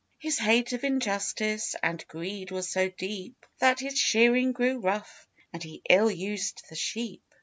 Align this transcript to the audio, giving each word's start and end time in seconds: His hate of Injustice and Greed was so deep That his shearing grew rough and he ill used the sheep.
His 0.17 0.39
hate 0.39 0.73
of 0.73 0.83
Injustice 0.83 1.75
and 1.83 2.03
Greed 2.07 2.49
was 2.49 2.67
so 2.71 2.89
deep 2.89 3.45
That 3.59 3.81
his 3.81 3.99
shearing 3.99 4.51
grew 4.51 4.79
rough 4.79 5.27
and 5.53 5.61
he 5.61 5.83
ill 5.91 6.09
used 6.09 6.63
the 6.71 6.75
sheep. 6.75 7.21